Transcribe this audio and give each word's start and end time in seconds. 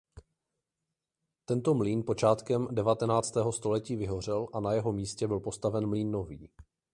Tento 1.45 1.73
mlýn 1.73 2.03
počátkem 2.05 2.67
devatenáctého 2.71 3.51
století 3.51 3.95
vyhořel 3.95 4.47
a 4.53 4.59
na 4.59 4.73
jeho 4.73 4.91
místě 4.93 5.27
byl 5.27 5.39
postaven 5.39 5.87
mlýn 5.89 6.11
nový. 6.11 6.49